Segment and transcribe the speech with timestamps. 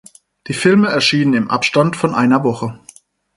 [0.47, 2.79] Die Filme erschien im Abstand von einer Woche.